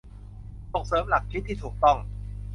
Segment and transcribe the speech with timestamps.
[0.73, 1.97] ส่งเสริมหลักคิดที่ถูกต้อง